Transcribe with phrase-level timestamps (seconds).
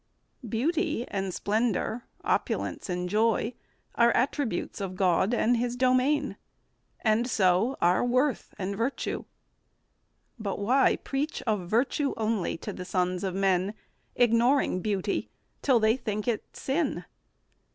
[0.49, 3.53] Beauty and splendour, opulence and joy,
[3.93, 6.37] Are attributes of God and His domain,
[7.01, 9.25] And so are worth and virtue.
[10.39, 13.75] But why preach Of virtue only to the sons of men,
[14.15, 15.29] Ignoring beauty,
[15.61, 17.05] till they think it sin?